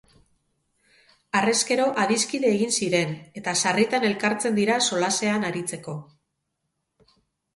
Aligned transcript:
Harrezkero 1.39 1.83
adiskide 2.03 2.49
egin 2.55 2.71
ziren, 2.85 3.13
eta 3.41 3.53
sarritan 3.63 4.07
elkartzen 4.09 4.57
dira 4.61 4.77
solasean 4.93 5.45
aritzeko. 5.51 5.97